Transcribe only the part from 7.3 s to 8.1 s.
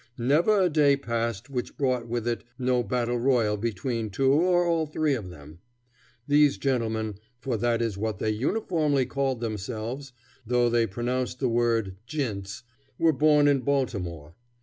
for that is